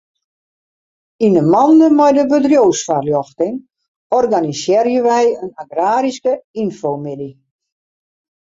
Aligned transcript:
Yn 1.25 1.33
'e 1.37 1.43
mande 1.55 1.87
mei 1.97 2.11
de 2.17 2.23
bedriuwsfoarljochting 2.31 3.55
organisearje 4.21 4.99
wy 5.07 5.21
in 5.43 5.49
agraryske 5.63 6.33
ynfomiddei. 6.61 7.33